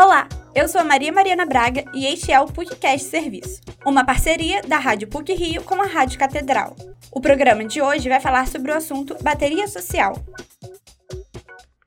Olá, 0.00 0.28
eu 0.54 0.68
sou 0.68 0.80
a 0.80 0.84
Maria 0.84 1.10
Mariana 1.10 1.44
Braga 1.44 1.84
e 1.92 2.06
este 2.06 2.30
é 2.30 2.38
o 2.38 2.46
PUCcast 2.46 3.08
Serviço, 3.08 3.60
uma 3.84 4.06
parceria 4.06 4.62
da 4.62 4.78
Rádio 4.78 5.08
PUC 5.08 5.34
Rio 5.34 5.64
com 5.64 5.74
a 5.74 5.86
Rádio 5.86 6.16
Catedral. 6.16 6.76
O 7.10 7.20
programa 7.20 7.64
de 7.64 7.82
hoje 7.82 8.08
vai 8.08 8.20
falar 8.20 8.46
sobre 8.46 8.70
o 8.70 8.76
assunto 8.76 9.20
bateria 9.20 9.66
social. 9.66 10.14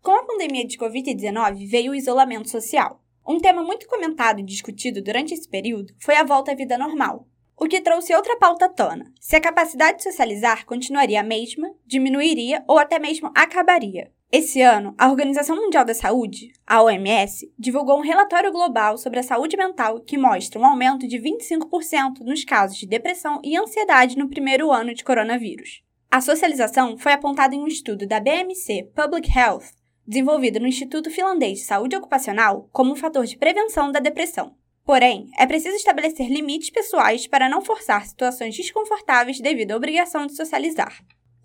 Com 0.00 0.12
a 0.12 0.22
pandemia 0.22 0.64
de 0.64 0.78
Covid-19 0.78 1.68
veio 1.68 1.90
o 1.90 1.94
isolamento 1.96 2.48
social. 2.48 3.02
Um 3.26 3.40
tema 3.40 3.64
muito 3.64 3.88
comentado 3.88 4.38
e 4.38 4.44
discutido 4.44 5.02
durante 5.02 5.34
esse 5.34 5.48
período 5.48 5.92
foi 6.00 6.14
a 6.14 6.22
volta 6.22 6.52
à 6.52 6.54
vida 6.54 6.78
normal, 6.78 7.26
o 7.58 7.66
que 7.66 7.80
trouxe 7.80 8.14
outra 8.14 8.36
pauta 8.36 8.66
à 8.66 8.68
tona: 8.68 9.12
se 9.20 9.34
a 9.34 9.40
capacidade 9.40 9.96
de 9.96 10.04
socializar 10.04 10.64
continuaria 10.64 11.22
a 11.22 11.24
mesma, 11.24 11.74
diminuiria 11.84 12.62
ou 12.68 12.78
até 12.78 13.00
mesmo 13.00 13.32
acabaria. 13.34 14.12
Esse 14.38 14.60
ano, 14.60 14.92
a 14.98 15.08
Organização 15.08 15.54
Mundial 15.54 15.84
da 15.84 15.94
Saúde, 15.94 16.52
a 16.66 16.82
OMS, 16.82 17.48
divulgou 17.56 17.96
um 17.96 18.02
relatório 18.02 18.50
global 18.50 18.98
sobre 18.98 19.20
a 19.20 19.22
saúde 19.22 19.56
mental 19.56 20.00
que 20.00 20.18
mostra 20.18 20.60
um 20.60 20.66
aumento 20.66 21.06
de 21.06 21.16
25% 21.16 22.20
nos 22.22 22.44
casos 22.44 22.76
de 22.76 22.88
depressão 22.88 23.40
e 23.44 23.56
ansiedade 23.56 24.18
no 24.18 24.28
primeiro 24.28 24.72
ano 24.72 24.92
de 24.92 25.04
coronavírus. 25.04 25.80
A 26.10 26.20
socialização 26.20 26.98
foi 26.98 27.12
apontada 27.12 27.54
em 27.54 27.60
um 27.60 27.68
estudo 27.68 28.04
da 28.04 28.18
BMC 28.18 28.90
Public 28.96 29.30
Health, 29.30 29.70
desenvolvido 30.06 30.58
no 30.58 30.66
Instituto 30.66 31.08
Finlandês 31.08 31.60
de 31.60 31.64
Saúde 31.64 31.94
Ocupacional, 31.94 32.68
como 32.72 32.92
um 32.92 32.96
fator 32.96 33.24
de 33.24 33.38
prevenção 33.38 33.92
da 33.92 34.00
depressão. 34.00 34.56
Porém, 34.84 35.30
é 35.38 35.46
preciso 35.46 35.76
estabelecer 35.76 36.28
limites 36.28 36.70
pessoais 36.70 37.28
para 37.28 37.48
não 37.48 37.62
forçar 37.62 38.04
situações 38.04 38.56
desconfortáveis 38.56 39.40
devido 39.40 39.70
à 39.70 39.76
obrigação 39.76 40.26
de 40.26 40.34
socializar. 40.34 40.98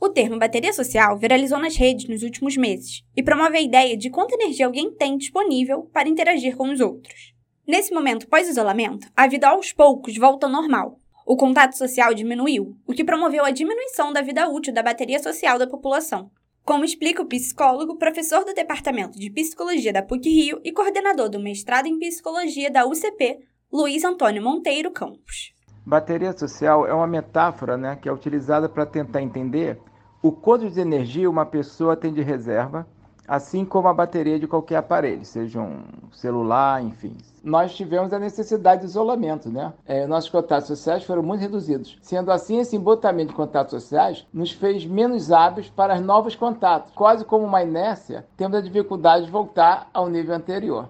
O 0.04 0.10
termo 0.10 0.40
bateria 0.40 0.73
social 0.73 1.16
viralizou 1.16 1.60
nas 1.60 1.76
redes 1.76 2.10
nos 2.10 2.23
últimos 2.23 2.58
meses 2.58 3.04
e 3.16 3.22
promove 3.22 3.55
a 3.55 3.62
ideia 3.62 3.96
de 3.96 4.10
quanta 4.10 4.34
energia 4.34 4.66
alguém 4.66 4.91
tem 4.91 5.16
disponível 5.16 5.84
para 5.94 6.10
interagir 6.10 6.58
com 6.58 6.72
os 6.72 6.80
outros. 6.80 7.36
Nesse 7.68 7.94
momento 7.94 8.27
pós-isolamento, 8.27 9.07
a 9.16 9.27
vida 9.27 9.48
aos 9.48 9.72
poucos 9.72 10.18
volta 10.18 10.48
ao 10.48 10.52
normal. 10.52 10.99
O 11.24 11.38
contato 11.38 11.77
social 11.77 12.16
diminuiu, 12.16 12.76
o 12.88 12.94
que 12.94 13.04
promoveu 13.04 13.46
a 13.46 13.52
diminuição 13.52 14.12
da 14.12 14.24
vida 14.24 14.49
útil 14.49 14.74
da 14.74 14.82
bateria 14.82 15.22
social 15.22 15.60
da 15.60 15.68
população, 15.68 16.32
como 16.66 16.84
explica 16.84 17.22
o 17.22 17.27
psicólogo, 17.27 17.99
professor 17.99 18.44
do 18.44 18.55
Departamento 18.55 19.20
de 19.20 19.29
Psicologia 19.29 19.94
da 19.94 20.02
PUC-Rio 20.02 20.60
e 20.63 20.72
coordenador 20.72 21.29
do 21.29 21.40
mestrado 21.40 21.85
em 21.85 21.99
Psicologia 21.99 22.72
da 22.72 22.88
UCP, 22.88 23.38
Luiz 23.72 24.04
Antônio 24.04 24.41
Monteiro 24.41 24.90
Campos. 24.90 25.54
Bateria 25.85 26.35
social 26.35 26.88
é 26.88 26.94
uma 26.94 27.07
metáfora 27.07 27.77
né, 27.77 27.96
que 27.96 28.10
é 28.10 28.12
utilizada 28.12 28.68
para 28.68 28.85
tentar 28.85 29.22
entender 29.22 29.79
o 30.22 30.32
quanto 30.32 30.70
de 30.70 30.80
energia 30.80 31.30
uma 31.30 31.46
pessoa 31.46 31.96
tem 31.96 32.14
de 32.14 32.22
reserva 32.22 32.86
assim 33.32 33.64
como 33.64 33.88
a 33.88 33.94
bateria 33.94 34.38
de 34.38 34.46
qualquer 34.46 34.76
aparelho, 34.76 35.24
seja 35.24 35.62
um 35.62 35.84
celular, 36.12 36.84
enfim. 36.84 37.16
Nós 37.41 37.74
tivemos 37.74 38.12
a 38.12 38.20
necessidade 38.20 38.82
de 38.82 38.88
isolamento, 38.88 39.50
né? 39.50 39.72
É, 39.86 40.05
nossos 40.05 40.30
contatos 40.30 40.68
sociais 40.68 41.05
foram 41.05 41.24
muito 41.24 41.40
reduzidos. 41.40 41.98
Sendo 42.02 42.30
assim, 42.30 42.60
esse 42.60 42.76
embotamento 42.76 43.30
de 43.30 43.36
contatos 43.36 43.72
sociais 43.72 44.28
nos 44.34 44.52
fez 44.52 44.86
menos 44.86 45.32
hábeis 45.32 45.70
para 45.70 46.02
novos 46.02 46.35
contatos. 46.35 46.94
Quase 46.94 47.24
como 47.24 47.46
uma 47.46 47.63
inércia, 47.63 48.26
temos 48.35 48.58
a 48.58 48.62
dificuldade 48.62 49.28
de 49.28 49.32
voltar 49.32 49.90
ao 49.94 50.10
nível 50.10 50.35
anterior. 50.35 50.90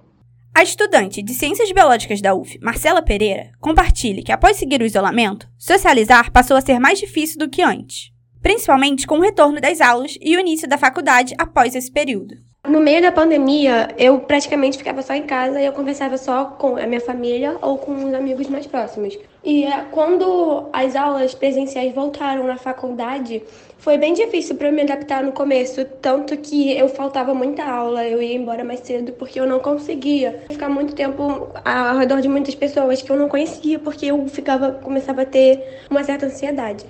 A 0.54 0.64
estudante 0.64 1.22
de 1.22 1.36
Ciências 1.36 1.72
Biológicas 1.72 2.22
da 2.22 2.34
UF, 2.34 2.60
Marcela 2.60 3.04
Pereira, 3.04 3.52
compartilha 3.60 4.23
que 4.23 4.32
após 4.32 4.58
seguir 4.58 4.82
o 4.82 4.86
isolamento, 4.86 5.48
socializar 5.60 6.32
passou 6.32 6.58
a 6.58 6.62
ser 6.62 6.80
mais 6.80 6.98
difícil 6.98 7.38
do 7.38 7.48
que 7.48 7.62
antes 7.62 8.11
principalmente 8.42 9.08
com 9.08 9.17
o 9.17 9.22
retorno 9.22 9.61
das 9.61 9.81
aulas 9.81 10.17
e 10.22 10.36
o 10.36 10.39
início 10.39 10.67
da 10.67 10.78
faculdade 10.78 11.34
após 11.38 11.75
esse 11.75 11.92
período. 11.92 12.36
No 12.67 12.80
meio 12.80 13.02
da 13.02 13.11
pandemia, 13.11 13.89
eu 13.98 14.20
praticamente 14.20 14.78
ficava 14.78 15.02
só 15.02 15.16
em 15.16 15.23
casa 15.23 15.59
e 15.59 15.66
eu 15.66 15.73
conversava 15.73 16.16
só 16.16 16.45
com 16.45 16.78
a 16.78 16.86
minha 16.86 17.02
família 17.02 17.58
ou 17.59 17.78
com 17.80 18.06
os 18.06 18.14
amigos 18.14 18.48
mais 18.48 18.67
próximos. 18.67 19.17
E 19.44 19.64
é, 19.64 19.86
quando 19.89 20.70
as 20.72 20.95
aulas 20.95 21.33
presenciais 21.33 21.94
voltaram 21.94 22.45
na 22.45 22.58
faculdade, 22.58 23.42
foi 23.80 23.98
bem 23.98 24.14
difícil 24.14 24.55
para 24.55 24.67
eu 24.67 24.71
me 24.71 24.83
adaptar 24.83 25.23
no 25.23 25.32
começo, 25.32 25.83
tanto 26.04 26.37
que 26.37 26.77
eu 26.77 26.87
faltava 26.87 27.33
muita 27.33 27.64
aula, 27.64 28.08
eu 28.08 28.21
ia 28.21 28.36
embora 28.36 28.64
mais 28.64 28.82
cedo 28.82 29.11
porque 29.14 29.39
eu 29.39 29.48
não 29.48 29.60
conseguia 29.60 30.43
ficar 30.48 30.70
muito 30.70 30.93
tempo 30.93 31.49
ao 31.66 31.98
redor 31.98 32.21
de 32.21 32.30
muitas 32.30 32.54
pessoas 32.54 33.02
que 33.02 33.11
eu 33.11 33.17
não 33.17 33.27
conhecia, 33.27 33.80
porque 33.80 34.05
eu 34.05 34.27
ficava 34.27 34.71
começava 34.71 35.23
a 35.23 35.26
ter 35.26 35.82
uma 35.89 36.04
certa 36.04 36.27
ansiedade. 36.27 36.86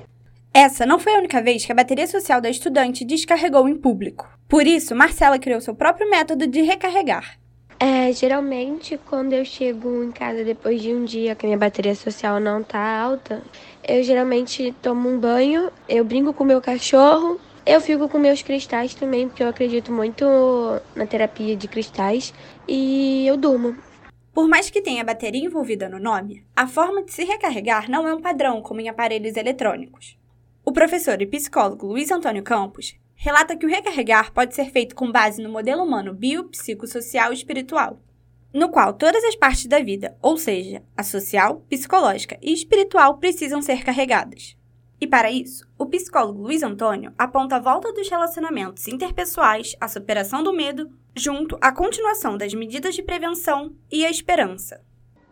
Essa 0.54 0.86
não 0.86 1.00
foi 1.00 1.16
a 1.16 1.20
única 1.20 1.42
vez 1.42 1.66
que 1.66 1.72
a 1.72 1.76
bateria 1.76 2.06
social 2.06 2.42
da 2.42 2.50
estudante 2.50 3.06
descarregou 3.06 3.70
em 3.70 3.78
público. 3.78 4.30
Por 4.50 4.68
isso, 4.68 4.94
Marcela 4.94 5.40
criou 5.40 5.62
seu 5.62 5.74
próprio 5.74 6.10
método 6.10 6.46
de 6.46 6.62
recarregar. 6.62 7.40
É, 7.80 8.12
geralmente, 8.12 9.00
quando 9.06 9.34
eu 9.34 9.46
chego 9.46 10.04
em 10.04 10.12
casa 10.12 10.44
depois 10.44 10.82
de 10.82 10.94
um 10.94 11.06
dia 11.06 11.36
que 11.36 11.46
minha 11.46 11.58
bateria 11.58 11.96
social 11.96 12.40
não 12.40 12.62
tá 12.62 12.78
alta, 12.80 13.42
eu 13.88 14.04
geralmente 14.04 14.76
tomo 14.82 15.10
um 15.10 15.18
banho, 15.18 15.72
eu 15.88 16.04
brinco 16.04 16.34
com 16.34 16.44
meu 16.44 16.62
cachorro, 16.62 17.40
eu 17.66 17.80
fico 17.80 18.10
com 18.10 18.20
meus 18.20 18.42
cristais 18.44 18.94
também, 18.94 19.30
porque 19.30 19.42
eu 19.42 19.48
acredito 19.48 19.92
muito 19.92 20.26
na 20.96 21.08
terapia 21.08 21.56
de 21.56 21.68
cristais, 21.68 22.34
e 22.68 23.26
eu 23.26 23.38
durmo. 23.38 23.76
Por 24.34 24.48
mais 24.48 24.70
que 24.70 24.82
tenha 24.82 25.04
bateria 25.04 25.46
envolvida 25.46 25.90
no 25.90 25.98
nome, 25.98 26.44
a 26.56 26.68
forma 26.68 27.04
de 27.04 27.12
se 27.12 27.24
recarregar 27.24 27.90
não 27.90 28.08
é 28.08 28.14
um 28.14 28.22
padrão 28.22 28.62
como 28.62 28.82
em 28.82 28.90
aparelhos 28.90 29.36
eletrônicos. 29.38 30.21
O 30.64 30.72
professor 30.72 31.20
e 31.22 31.26
psicólogo 31.26 31.88
Luiz 31.88 32.12
Antônio 32.12 32.44
Campos 32.44 32.96
relata 33.16 33.56
que 33.56 33.66
o 33.66 33.70
recarregar 33.70 34.32
pode 34.32 34.54
ser 34.54 34.66
feito 34.72 34.96
com 34.96 35.12
base 35.12 35.42
no 35.42 35.50
modelo 35.50 35.84
humano 35.84 36.14
biopsicossocial 36.14 37.32
e 37.32 37.36
espiritual, 37.36 38.00
no 38.54 38.70
qual 38.70 38.94
todas 38.94 39.24
as 39.24 39.36
partes 39.36 39.66
da 39.66 39.80
vida, 39.80 40.16
ou 40.22 40.38
seja, 40.38 40.84
a 40.96 41.04
social, 41.04 41.66
psicológica 41.68 42.38
e 42.42 42.54
espiritual, 42.54 43.18
precisam 43.18 43.60
ser 43.60 43.84
carregadas. 43.84 44.56
E 45.00 45.08
para 45.08 45.32
isso, 45.32 45.68
o 45.80 45.88
psicólogo 45.88 46.44
Luiz 46.44 46.62
Antônio 46.62 47.12
aponta 47.18 47.56
a 47.56 47.60
volta 47.60 47.92
dos 47.92 48.08
relacionamentos 48.08 48.88
interpessoais, 48.88 49.76
a 49.82 49.88
superação 49.88 50.44
do 50.44 50.54
medo, 50.54 50.92
junto 51.16 51.58
à 51.60 51.72
continuação 51.72 52.38
das 52.38 52.54
medidas 52.54 52.94
de 52.94 53.02
prevenção 53.02 53.74
e 53.92 54.06
a 54.06 54.12
esperança. 54.12 54.80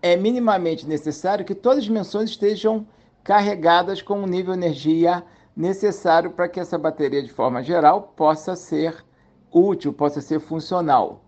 É 0.01 0.15
minimamente 0.15 0.87
necessário 0.87 1.45
que 1.45 1.53
todas 1.53 1.79
as 1.79 1.83
dimensões 1.83 2.31
estejam 2.31 2.87
carregadas 3.23 4.01
com 4.01 4.21
o 4.23 4.27
nível 4.27 4.53
de 4.53 4.59
energia 4.59 5.23
necessário 5.55 6.31
para 6.31 6.47
que 6.47 6.59
essa 6.59 6.77
bateria, 6.77 7.21
de 7.21 7.31
forma 7.31 7.61
geral, 7.61 8.13
possa 8.15 8.55
ser 8.55 9.03
útil, 9.51 9.91
possa 9.91 10.21
ser 10.21 10.39
funcional. 10.39 11.23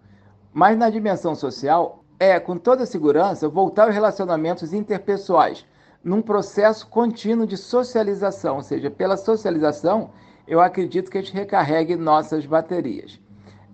Mas 0.53 0.77
na 0.77 0.89
dimensão 0.89 1.35
social, 1.35 2.03
é, 2.19 2.39
com 2.39 2.57
toda 2.57 2.85
segurança, 2.85 3.49
voltar 3.49 3.85
aos 3.85 3.93
relacionamentos 3.93 4.73
interpessoais, 4.73 5.65
num 6.03 6.21
processo 6.21 6.87
contínuo 6.87 7.45
de 7.45 7.57
socialização, 7.57 8.55
ou 8.55 8.61
seja, 8.61 8.89
pela 8.89 9.17
socialização, 9.17 10.11
eu 10.47 10.59
acredito 10.59 11.09
que 11.11 11.17
a 11.17 11.21
gente 11.21 11.33
recarregue 11.33 11.95
nossas 11.95 12.45
baterias. 12.45 13.19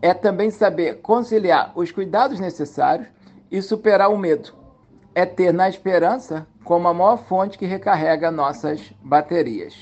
É 0.02 0.14
também 0.14 0.52
saber 0.52 1.02
conciliar 1.02 1.72
os 1.76 1.92
cuidados 1.92 2.40
necessários 2.40 3.08
e 3.50 3.62
superar 3.62 4.12
o 4.12 4.18
medo. 4.18 4.54
É 5.18 5.26
ter 5.26 5.52
na 5.52 5.68
esperança 5.68 6.46
como 6.64 6.88
a 6.88 6.94
maior 6.94 7.18
fonte 7.18 7.58
que 7.58 7.66
recarrega 7.66 8.30
nossas 8.30 8.94
baterias. 9.02 9.74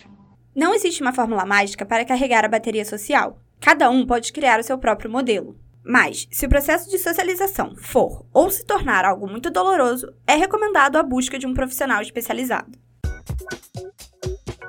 Não 0.56 0.73
existe 0.73 1.01
uma 1.01 1.12
fórmula 1.12 1.46
mágica 1.46 1.85
para 1.85 2.06
carregar 2.06 2.46
a 2.46 2.47
bateria 2.47 2.85
social. 2.85 3.38
Cada 3.59 3.90
um 3.90 4.07
pode 4.07 4.31
criar 4.31 4.62
o 4.62 4.63
seu 4.63 4.78
próprio 4.78 5.12
modelo. 5.12 5.59
Mas, 5.84 6.25
se 6.31 6.46
o 6.46 6.50
processo 6.50 6.90
de 6.90 6.97
socialização 6.97 7.75
for 7.75 8.25
ou 8.31 8.50
se 8.50 8.66
tornar 8.66 9.03
algo 9.03 9.28
muito 9.28 9.51
doloroso, 9.51 10.07
é 10.25 10.35
recomendado 10.35 10.96
a 10.96 11.03
busca 11.03 11.38
de 11.38 11.46
um 11.46 11.53
profissional 11.53 12.02
especializado. 12.02 12.79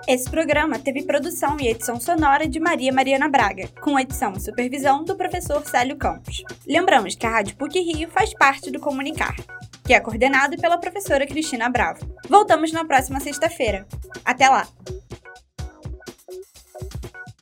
Esse 0.08 0.28
programa 0.28 0.80
teve 0.80 1.04
produção 1.04 1.56
e 1.60 1.68
edição 1.68 2.00
sonora 2.00 2.48
de 2.48 2.58
Maria 2.58 2.92
Mariana 2.92 3.28
Braga, 3.28 3.68
com 3.80 4.00
edição 4.00 4.32
e 4.32 4.40
supervisão 4.40 5.04
do 5.04 5.14
professor 5.16 5.64
Célio 5.64 5.96
Campos. 5.96 6.42
Lembramos 6.66 7.14
que 7.14 7.24
a 7.24 7.30
Rádio 7.30 7.56
PUC 7.56 7.78
Rio 7.78 8.10
faz 8.10 8.34
parte 8.34 8.68
do 8.68 8.80
Comunicar 8.80 9.36
que 9.86 9.94
é 9.94 10.00
coordenado 10.00 10.56
pela 10.56 10.78
professora 10.78 11.26
Cristina 11.26 11.68
Bravo. 11.68 12.00
Voltamos 12.28 12.72
na 12.72 12.84
próxima 12.84 13.20
sexta-feira. 13.20 13.86
Até 14.24 14.48
lá! 14.48 14.66